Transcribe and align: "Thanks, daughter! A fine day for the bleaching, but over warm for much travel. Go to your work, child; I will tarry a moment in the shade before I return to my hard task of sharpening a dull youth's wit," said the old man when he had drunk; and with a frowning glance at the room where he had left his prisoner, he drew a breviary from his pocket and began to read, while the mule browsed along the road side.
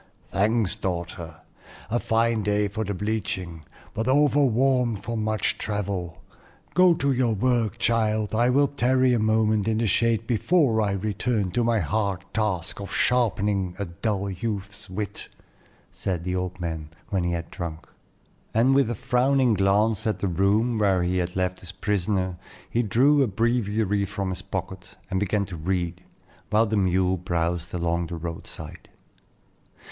"Thanks, 0.29 0.75
daughter! 0.75 1.41
A 1.91 1.99
fine 1.99 2.41
day 2.41 2.67
for 2.67 2.83
the 2.83 2.95
bleaching, 2.95 3.65
but 3.93 4.07
over 4.07 4.39
warm 4.39 4.95
for 4.95 5.15
much 5.15 5.59
travel. 5.59 6.23
Go 6.73 6.95
to 6.95 7.11
your 7.11 7.35
work, 7.35 7.77
child; 7.77 8.33
I 8.33 8.49
will 8.49 8.67
tarry 8.67 9.13
a 9.13 9.19
moment 9.19 9.67
in 9.67 9.77
the 9.77 9.85
shade 9.85 10.25
before 10.25 10.81
I 10.81 10.93
return 10.93 11.51
to 11.51 11.63
my 11.63 11.81
hard 11.81 12.25
task 12.33 12.79
of 12.81 12.91
sharpening 12.91 13.75
a 13.77 13.85
dull 13.85 14.27
youth's 14.31 14.89
wit," 14.89 15.29
said 15.91 16.23
the 16.23 16.35
old 16.35 16.59
man 16.59 16.89
when 17.09 17.23
he 17.23 17.33
had 17.33 17.51
drunk; 17.51 17.87
and 18.55 18.73
with 18.73 18.89
a 18.89 18.95
frowning 18.95 19.53
glance 19.53 20.07
at 20.07 20.17
the 20.17 20.27
room 20.27 20.79
where 20.79 21.03
he 21.03 21.17
had 21.17 21.35
left 21.35 21.59
his 21.59 21.71
prisoner, 21.73 22.37
he 22.67 22.81
drew 22.81 23.21
a 23.21 23.27
breviary 23.27 24.05
from 24.05 24.31
his 24.31 24.41
pocket 24.41 24.95
and 25.11 25.19
began 25.19 25.45
to 25.45 25.55
read, 25.57 26.01
while 26.49 26.65
the 26.65 26.75
mule 26.75 27.17
browsed 27.17 27.71
along 27.71 28.07
the 28.07 28.15
road 28.15 28.47
side. 28.47 28.89